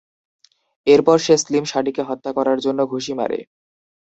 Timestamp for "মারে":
3.19-3.39